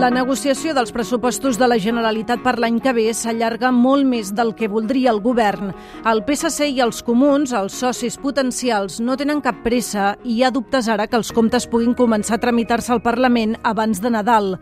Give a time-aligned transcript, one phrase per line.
[0.00, 4.54] La negociació dels pressupostos de la Generalitat per l'any que ve s'allarga molt més del
[4.56, 5.74] que voldria el govern.
[6.08, 10.52] El PSC i els comuns, els socis potencials, no tenen cap pressa i hi ha
[10.56, 14.54] dubtes ara que els comptes puguin començar a tramitar-se al Parlament abans de Nadal.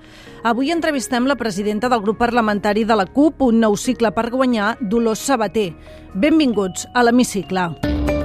[0.43, 4.75] Avui entrevistem la presidenta del grup parlamentari de la CUP, un nou cicle per guanyar,
[4.81, 5.71] Dolors Sabater.
[6.19, 8.18] Benvinguts a l'Hemicicle.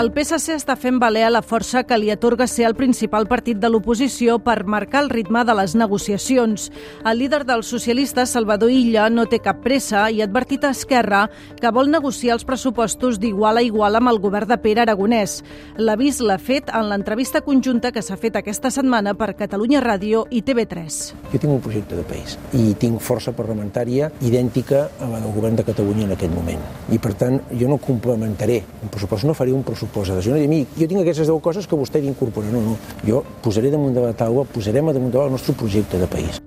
[0.00, 3.68] El PSC està fent valer la força que li atorga ser el principal partit de
[3.68, 6.70] l'oposició per marcar el ritme de les negociacions.
[7.04, 11.26] El líder dels socialistes, Salvador Illa, no té cap pressa i ha advertit a Esquerra
[11.58, 15.42] que vol negociar els pressupostos d'igual a igual amb el govern de Pere Aragonès.
[15.76, 20.40] L'avís l'ha fet en l'entrevista conjunta que s'ha fet aquesta setmana per Catalunya Ràdio i
[20.40, 20.98] TV3.
[21.34, 25.60] Jo tinc un projecte de país i tinc força parlamentària idèntica a la del govern
[25.60, 26.64] de Catalunya en aquest moment.
[26.88, 30.26] I, per tant, jo no complementaré un pressupost, no faré un pressupost pressupost.
[30.26, 32.52] Jo no dir, jo tinc aquestes 10 coses que vostè ha d'incorporar.
[32.52, 32.78] No, no.
[33.06, 36.40] Jo posaré damunt de la taula, posarem a damunt de el nostre projecte de país.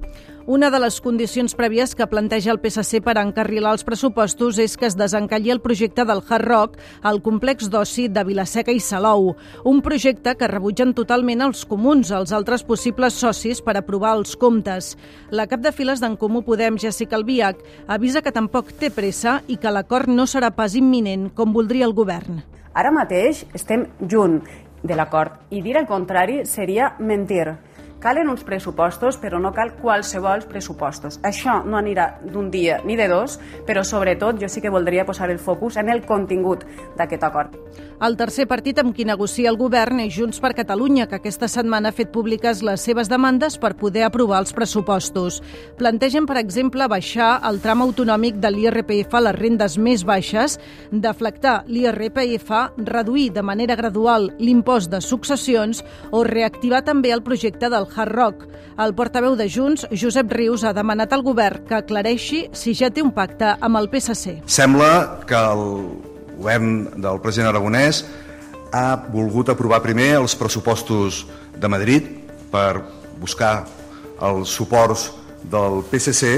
[0.46, 4.90] Una de les condicions prèvies que planteja el PSC per encarrilar els pressupostos és que
[4.90, 9.80] es desencalli el projecte del Hard Rock al complex d'oci de Vilaseca i Salou, un
[9.80, 14.98] projecte que rebutgen totalment els comuns, els altres possibles socis per aprovar els comptes.
[15.32, 19.56] La cap de files d'en Comú Podem, Jessica Albiach, avisa que tampoc té pressa i
[19.56, 22.44] que l'acord no serà pas imminent com voldria el govern.
[22.74, 24.40] Ara mateix estem junt
[24.82, 27.54] de l'acord i dir el contrari seria mentir.
[28.04, 31.22] Calen uns pressupostos, però no cal qualsevol pressupostos.
[31.24, 35.30] Això no anirà d'un dia ni de dos, però sobretot jo sí que voldria posar
[35.32, 36.66] el focus en el contingut
[36.98, 37.56] d'aquest acord.
[38.04, 41.94] El tercer partit amb qui negocia el govern és Junts per Catalunya, que aquesta setmana
[41.94, 45.40] ha fet públiques les seves demandes per poder aprovar els pressupostos.
[45.80, 50.58] Plantegen, per exemple, baixar el tram autonòmic de l'IRPF a les rendes més baixes,
[50.92, 52.52] deflectar l'IRPF,
[52.84, 58.48] reduir de manera gradual l'impost de successions o reactivar també el projecte del Hard Rock.
[58.84, 63.04] El portaveu de Junts, Josep Rius, ha demanat al govern que aclareixi si ja té
[63.06, 64.40] un pacte amb el PSC.
[64.50, 65.64] Sembla que el
[66.38, 68.04] govern del president Aragonès
[68.74, 72.10] ha volgut aprovar primer els pressupostos de Madrid
[72.52, 72.82] per
[73.22, 73.68] buscar
[74.24, 75.12] els suports
[75.44, 76.34] del PSC.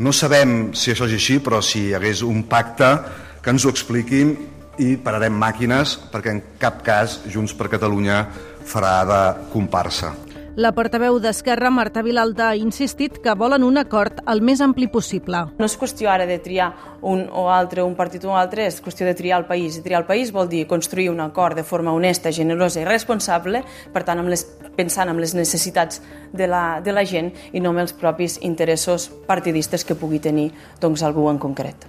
[0.00, 2.92] No sabem si això és així, però si hi hagués un pacte
[3.40, 4.34] que ens ho expliquin
[4.80, 8.24] i pararem màquines perquè en cap cas Junts per Catalunya
[8.70, 9.22] farà de
[9.52, 10.14] comparsa.
[10.56, 15.44] La portaveu d'Esquerra, Marta Vilalta, ha insistit que volen un acord el més ampli possible.
[15.60, 16.72] No és qüestió ara de triar
[17.06, 19.78] un o altre, un partit o un altre, és qüestió de triar el país.
[19.78, 23.62] I triar el país vol dir construir un acord de forma honesta, generosa i responsable,
[23.94, 24.42] per tant, amb les,
[24.74, 26.02] pensant en les necessitats
[26.32, 30.50] de la, de la gent i no amb els propis interessos partidistes que pugui tenir
[30.82, 31.86] doncs, algú en concret.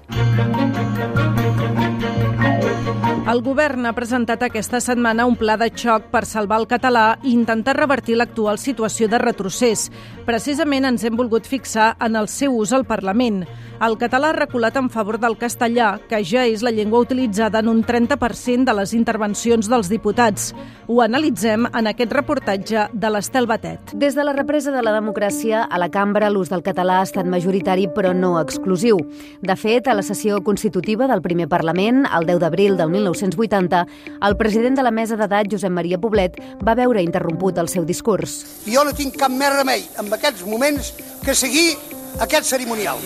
[3.32, 7.32] El govern ha presentat aquesta setmana un pla de xoc per salvar el català i
[7.32, 9.86] intentar revertir l'actual situació de retrocés.
[10.28, 13.46] Precisament ens hem volgut fixar en el seu ús al Parlament.
[13.82, 17.70] El català ha reculat en favor del castellà, que ja és la llengua utilitzada en
[17.72, 20.52] un 30% de les intervencions dels diputats.
[20.86, 23.96] Ho analitzem en aquest reportatge de l'Estel Batet.
[23.96, 27.26] Des de la represa de la democràcia, a la cambra l'ús del català ha estat
[27.26, 29.00] majoritari però no exclusiu.
[29.42, 33.86] De fet, a la sessió constitutiva del primer Parlament, el 10 d'abril del 1980,
[34.28, 38.64] el president de la mesa d'edat, Josep Maria Poblet, va veure interromput el seu discurs.
[38.66, 40.94] Jo no tinc cap més remei en aquests moments
[41.26, 41.78] que seguir
[42.20, 43.00] aquest cerimonial.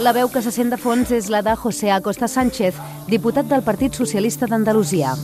[0.00, 3.66] La veu que se sent de fons és la de José Acosta Sánchez, diputat del
[3.66, 5.16] Partit Socialista d'Andalusia.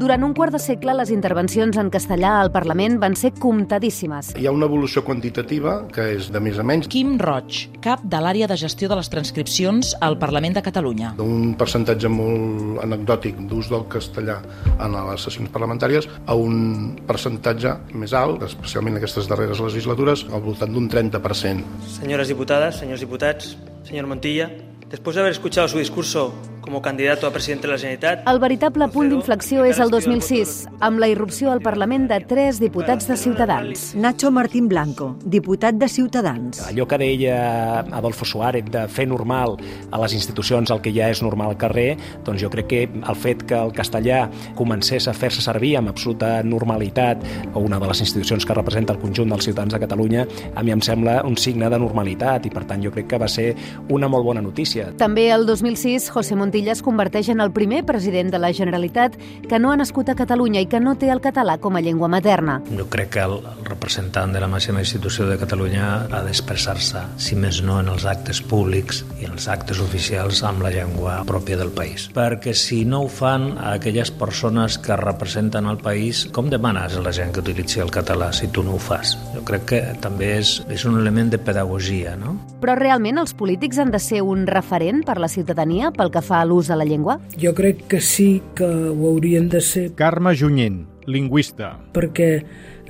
[0.00, 4.30] Durant un quart de segle, les intervencions en castellà al Parlament van ser comptadíssimes.
[4.40, 6.88] Hi ha una evolució quantitativa, que és de més a menys.
[6.88, 11.10] Quim Roig, cap de l'àrea de gestió de les transcripcions al Parlament de Catalunya.
[11.18, 14.38] D'un percentatge molt anecdòtic d'ús del castellà
[14.78, 20.40] en les sessions parlamentàries a un percentatge més alt, especialment en aquestes darreres legislatures, al
[20.46, 21.84] voltant d'un 30%.
[21.98, 23.52] Senyores diputades, senyors diputats,
[23.84, 24.48] señor Montilla,
[24.88, 28.28] después de haber escuchado su discurso como candidato a presidente de la Generalitat...
[28.28, 33.08] El veritable punt d'inflexió és el 2006, amb la irrupció al Parlament de tres diputats
[33.08, 33.94] de Ciutadans.
[33.96, 36.60] Nacho Martín Blanco, diputat de Ciutadans.
[36.68, 39.56] Allò que deia Adolfo Suárez de fer normal
[39.90, 41.96] a les institucions el que ja és normal al carrer,
[42.26, 44.26] doncs jo crec que el fet que el castellà
[44.58, 47.24] comencés a fer-se servir amb absoluta normalitat
[47.54, 50.76] o una de les institucions que representa el conjunt dels ciutadans de Catalunya, a mi
[50.76, 53.54] em sembla un signe de normalitat i per tant jo crec que va ser
[53.88, 54.90] una molt bona notícia.
[55.00, 59.14] També el 2006, José Montilla Montilla es converteix en el primer president de la Generalitat
[59.46, 62.08] que no ha nascut a Catalunya i que no té el català com a llengua
[62.10, 62.56] materna.
[62.74, 63.36] Jo crec que el,
[63.68, 68.40] representant de la màxima institució de Catalunya ha d'expressar-se, si més no en els actes
[68.42, 72.08] públics i en els actes oficials amb la llengua pròpia del país.
[72.16, 77.14] Perquè si no ho fan aquelles persones que representen el país, com demanes a la
[77.14, 79.14] gent que utilitzi el català si tu no ho fas?
[79.36, 82.34] Jo crec que també és, és un element de pedagogia, no?
[82.60, 86.39] Però realment els polítics han de ser un referent per la ciutadania pel que fa
[86.40, 87.18] a l'ús de la llengua?
[87.40, 89.90] Jo crec que sí que ho haurien de ser.
[89.98, 91.76] Carme Junyent, lingüista.
[91.94, 92.30] Perquè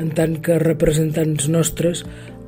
[0.00, 2.04] en tant que representants nostres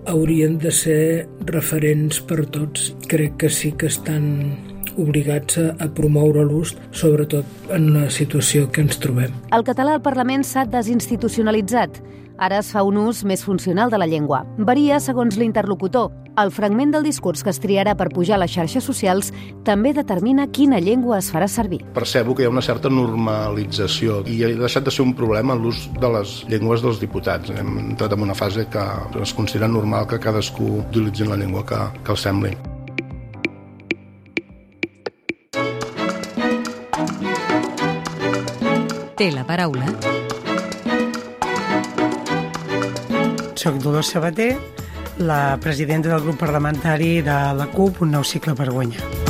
[0.07, 2.93] haurien de ser referents per tots.
[3.09, 4.57] Crec que sí que estan
[4.99, 9.33] obligats a, a promoure l'ús, sobretot en la situació que ens trobem.
[9.55, 12.03] El català al Parlament s'ha desinstitucionalitzat.
[12.43, 14.41] Ara es fa un ús més funcional de la llengua.
[14.59, 16.09] Varia segons l'interlocutor.
[16.43, 19.29] El fragment del discurs que es triarà per pujar a les xarxes socials
[19.63, 21.85] també determina quina llengua es farà servir.
[21.95, 25.85] Percebo que hi ha una certa normalització i ha deixat de ser un problema l'ús
[26.01, 27.53] de les llengües dels diputats.
[27.55, 28.83] Hem entrat en una fase que
[29.23, 32.57] es considera normal que cadascú utilitzi la llengua que, que els sembli.
[39.15, 39.87] Té la paraula
[43.63, 44.57] Soc Dolors Sabater,
[45.19, 49.22] la presidenta del grup parlamentari de la CUP, un nou cicle per guanyar.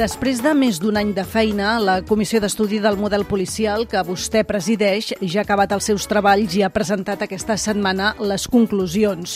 [0.00, 4.40] Després de més d'un any de feina, la Comissió d'Estudi del Model Policial, que vostè
[4.48, 9.34] presideix, ja ha acabat els seus treballs i ha presentat aquesta setmana les conclusions.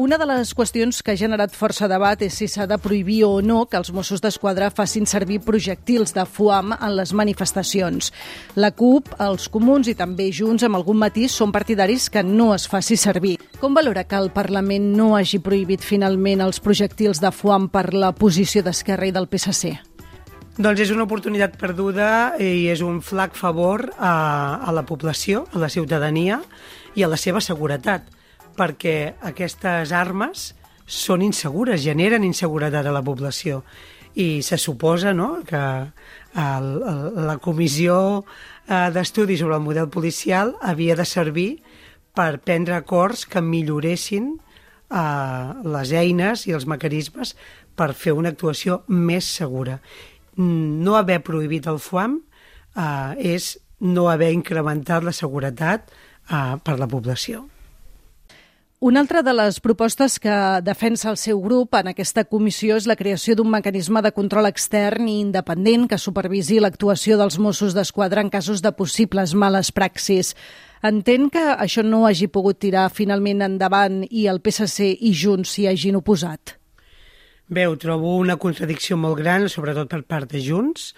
[0.00, 3.42] Una de les qüestions que ha generat força debat és si s'ha de prohibir o
[3.44, 8.08] no que els Mossos d'Esquadra facin servir projectils de foam en les manifestacions.
[8.56, 12.64] La CUP, els comuns i també Junts, amb algun matís, són partidaris que no es
[12.72, 13.34] faci servir.
[13.60, 18.14] Com valora que el Parlament no hagi prohibit finalment els projectils de foam per la
[18.16, 19.74] posició d'Esquerra i del PSC?
[20.56, 25.60] Doncs és una oportunitat perduda i és un flac favor a, a la població, a
[25.60, 26.38] la ciutadania
[26.96, 28.06] i a la seva seguretat,
[28.56, 30.46] perquè aquestes armes
[30.88, 33.66] són insegures, generen inseguretat a la població.
[34.16, 40.56] I se suposa no, que el, el, la comissió eh, d'estudi sobre el model policial
[40.64, 41.50] havia de servir
[42.16, 44.38] per prendre acords que milloressin
[44.88, 47.36] eh, les eines i els mecanismes
[47.76, 49.82] per fer una actuació més segura
[50.36, 52.20] no haver prohibit el FUAM
[52.76, 57.46] eh, és no haver incrementat la seguretat eh, per la població.
[58.78, 62.98] Una altra de les propostes que defensa el seu grup en aquesta comissió és la
[63.00, 68.28] creació d'un mecanisme de control extern i independent que supervisi l'actuació dels Mossos d'Esquadra en
[68.28, 70.34] casos de possibles males praxis.
[70.84, 75.66] Entén que això no hagi pogut tirar finalment endavant i el PSC i Junts s'hi
[75.72, 76.58] hagin oposat?
[77.48, 80.88] Bé, ho trobo una contradicció molt gran, sobretot per part de Junts.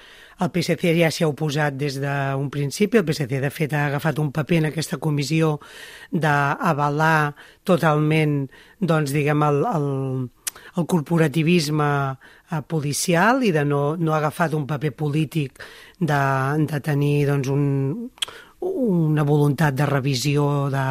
[0.41, 2.97] El PSC ja s'hi ha oposat des d'un principi.
[2.97, 5.59] El PSC, de fet, ha agafat un paper en aquesta comissió
[6.09, 7.35] d'avalar
[7.69, 8.39] totalment,
[8.81, 9.89] doncs, diguem, el, el,
[10.81, 15.61] el corporativisme eh, policial i de no, no ha agafat un paper polític
[16.01, 16.23] de,
[16.65, 18.09] de tenir doncs, un,
[18.61, 20.87] una voluntat de revisió de,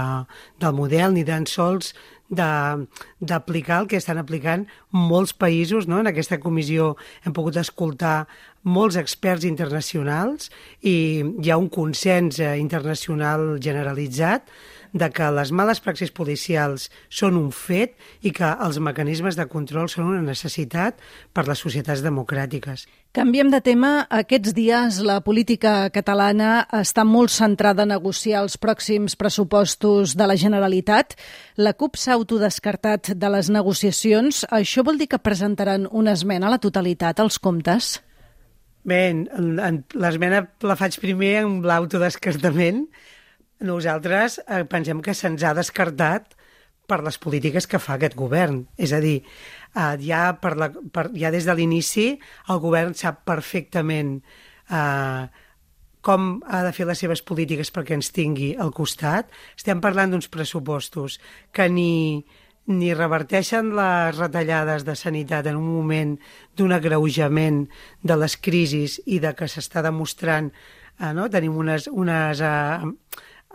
[0.61, 1.95] del model ni tan sols
[2.29, 5.87] d'aplicar el que estan aplicant molts països.
[5.87, 6.01] No?
[6.01, 6.95] En aquesta comissió
[7.25, 8.27] hem pogut escoltar
[8.67, 10.51] molts experts internacionals
[10.83, 14.49] i hi ha un consens eh, internacional generalitzat
[14.93, 19.89] de que les males praxis policials són un fet i que els mecanismes de control
[19.91, 20.99] són una necessitat
[21.33, 22.87] per les societats democràtiques.
[23.17, 23.91] Canviem de tema.
[24.13, 30.35] Aquests dies la política catalana està molt centrada a negociar els pròxims pressupostos de la
[30.37, 31.15] Generalitat.
[31.57, 34.43] La CUP s'ha autodescartat de les negociacions.
[34.53, 37.97] Això vol dir que presentaran una esmena a la totalitat als comptes?
[38.87, 39.01] Bé,
[39.97, 42.85] l'esmena la faig primer amb l'autodescartament.
[43.59, 46.35] Nosaltres eh, pensem que se'ns ha descartat
[46.87, 48.61] per les polítiques que fa aquest govern.
[48.77, 49.17] És a dir,
[49.73, 52.07] eh, ja, per la, per, ja des de l'inici
[52.49, 54.19] el govern sap perfectament
[54.69, 55.27] eh,
[56.07, 59.31] com ha de fer les seves polítiques perquè ens tingui al costat.
[59.57, 61.17] Estem parlant d'uns pressupostos
[61.51, 62.23] que ni,
[62.71, 66.15] ni reverteixen les retallades de sanitat en un moment
[66.55, 67.65] d'un agreujament
[68.03, 71.27] de les crisis i de que s'està demostrant eh, no?
[71.33, 72.91] tenim unes, unes eh,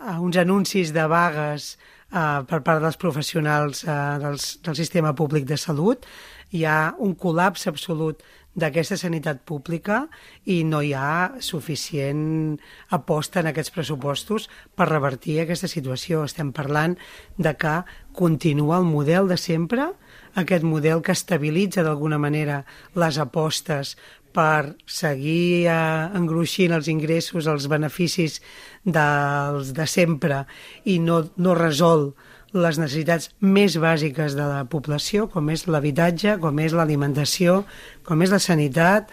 [0.01, 1.77] uh, uns anuncis de vagues
[2.13, 6.07] uh, per part dels professionals uh, dels, del sistema públic de salut.
[6.53, 8.23] Hi ha un col·lapse absolut
[8.53, 10.03] d'aquesta sanitat pública
[10.45, 12.59] i no hi ha suficient
[12.93, 16.27] aposta en aquests pressupostos per revertir aquesta situació.
[16.29, 16.99] Estem parlant
[17.39, 17.79] de que
[18.13, 19.89] continua el model de sempre,
[20.35, 22.63] aquest model que estabilitza d'alguna manera
[22.95, 23.97] les apostes
[24.33, 25.77] per seguir eh,
[26.17, 28.41] engruixint els ingressos, els beneficis
[28.85, 30.45] dels de sempre
[30.89, 32.13] i no, no resol
[32.53, 37.63] les necessitats més bàsiques de la població, com és l'habitatge, com és l'alimentació,
[38.05, 39.09] com és la sanitat,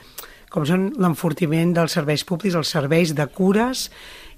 [0.52, 3.88] com són l'enfortiment dels serveis públics, els serveis de cures,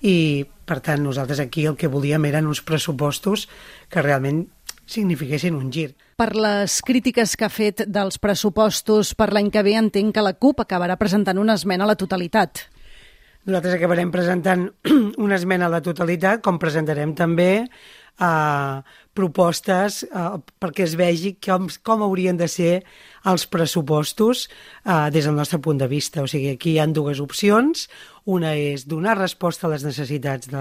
[0.01, 3.47] i, per tant, nosaltres aquí el que volíem eren uns pressupostos
[3.89, 4.45] que realment
[4.85, 5.91] signifiquessin un gir.
[6.21, 10.35] Per les crítiques que ha fet dels pressupostos per l'any que ve, entenc que la
[10.37, 12.61] CUP acabarà presentant una esmena a la totalitat.
[13.49, 14.67] Nosaltres acabarem presentant
[15.25, 17.49] una esmena a la totalitat, com presentarem també
[18.21, 18.75] eh,
[19.17, 20.27] propostes eh,
[20.61, 22.83] perquè es vegi com, com haurien de ser
[23.25, 26.21] els pressupostos eh, des del nostre punt de vista.
[26.21, 27.87] O sigui, aquí hi han dues opcions.
[28.29, 30.53] Una és donar resposta a les necessitats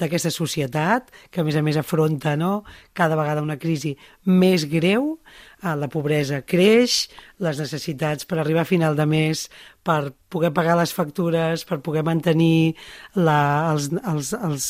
[0.00, 3.94] d'aquesta societat, que a més a més afronta no, cada vegada una crisi
[4.26, 5.18] més greu,
[5.62, 7.04] eh, la pobresa creix,
[7.38, 9.46] les necessitats per arribar a final de mes,
[9.86, 12.74] per poder pagar les factures, per poder mantenir
[13.14, 14.68] la, els, els, els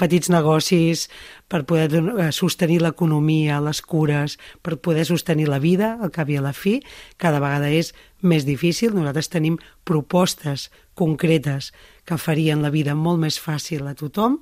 [0.00, 1.08] petits negocis,
[1.48, 6.38] per poder eh, sostenir l'economia, les cures, per poder sostenir la vida, al cap i
[6.38, 6.80] a la fi,
[7.16, 8.94] cada vegada és més difícil.
[8.94, 11.72] Nosaltres tenim propostes concretes
[12.04, 14.40] que farien la vida molt més fàcil a tothom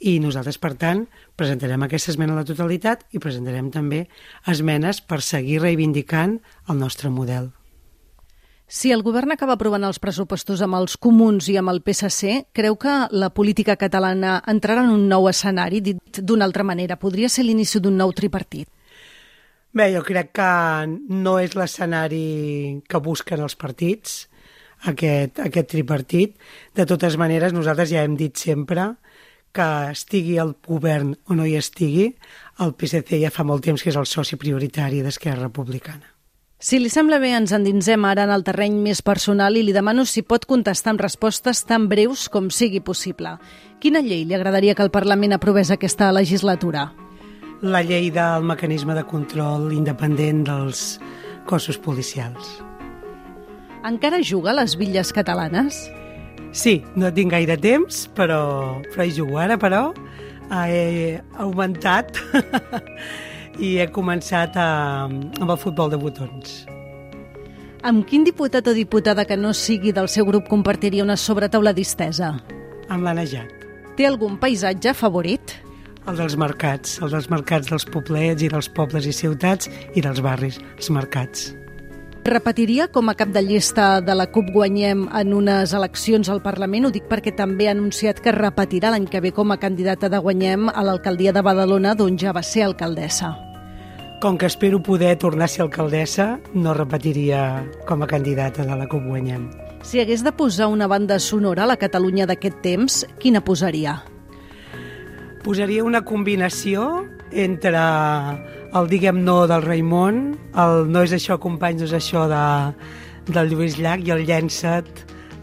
[0.00, 1.04] i nosaltres, per tant,
[1.36, 4.06] presentarem aquesta esmena a la totalitat i presentarem també
[4.48, 7.52] esmenes per seguir reivindicant el nostre model.
[8.70, 12.76] Si el govern acaba aprovant els pressupostos amb els comuns i amb el PSC, creu
[12.78, 16.94] que la política catalana entrarà en un nou escenari, dit d'una altra manera?
[16.94, 18.68] Podria ser l'inici d'un nou tripartit?
[19.74, 20.52] Bé, jo crec que
[20.86, 24.14] no és l'escenari que busquen els partits,
[24.86, 26.38] aquest, aquest tripartit.
[26.70, 28.86] De totes maneres, nosaltres ja hem dit sempre
[29.50, 32.06] que estigui el govern o no hi estigui,
[32.62, 36.19] el PSC ja fa molt temps que és el soci prioritari d'Esquerra Republicana.
[36.60, 40.02] Si li sembla bé, ens endinsem ara en el terreny més personal i li demano
[40.04, 43.32] si pot contestar amb respostes tan breus com sigui possible.
[43.80, 46.90] Quina llei li agradaria que el Parlament aprovés aquesta legislatura?
[47.64, 50.84] La llei del mecanisme de control independent dels
[51.48, 52.58] cossos policials.
[53.88, 55.80] Encara juga a les villes catalanes?
[56.52, 59.94] Sí, no tinc gaire temps, però, però hi jugo ara, però
[60.52, 62.20] he augmentat
[63.60, 66.64] i he començat a, amb el futbol de botons.
[67.86, 72.34] Amb quin diputat o diputada que no sigui del seu grup compartiria una sobretaula distesa?
[72.88, 73.52] Amb l'Anna Jac.
[73.96, 75.56] Té algun paisatge favorit?
[76.08, 80.20] El dels mercats, el dels mercats dels poblets i dels pobles i ciutats i dels
[80.24, 81.50] barris, els mercats.
[82.24, 86.88] Repetiria com a cap de llista de la CUP Guanyem en unes eleccions al Parlament?
[86.88, 90.20] Ho dic perquè també ha anunciat que repetirà l'any que ve com a candidata de
[90.20, 93.49] Guanyem a l'alcaldia de Badalona, d'on ja va ser alcaldessa.
[94.20, 98.84] Com que espero poder tornar a ser alcaldessa, no repetiria com a candidata de la
[98.84, 99.46] CUP Guanyem.
[99.80, 104.02] Si hagués de posar una banda sonora a la Catalunya d'aquest temps, quina posaria?
[105.40, 110.20] Posaria una combinació entre el diguem no del Raimon,
[110.52, 112.44] el no és això company, no és això de,
[113.32, 114.84] del Lluís Llach i el llençat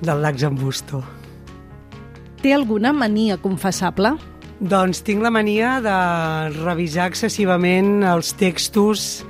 [0.06, 1.02] del Lacs Busto.
[2.46, 4.14] Té alguna mania confessable?
[4.60, 5.98] Doncs tinc la mania de
[6.64, 9.24] revisar excessivament els textos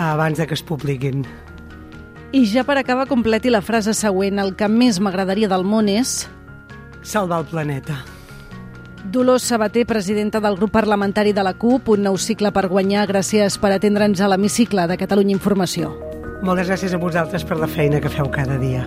[0.00, 1.26] abans de que es publiquin.
[2.32, 4.38] I ja per acabar, completi la frase següent.
[4.38, 6.30] El que més m'agradaria del món és...
[7.02, 7.98] Salvar el planeta.
[9.10, 13.08] Dolors Sabater, presidenta del grup parlamentari de la CUP, un nou cicle per guanyar.
[13.10, 15.92] Gràcies per atendre'ns a l'hemicicle de Catalunya Informació.
[16.40, 18.86] Moltes gràcies a vosaltres per la feina que feu cada dia.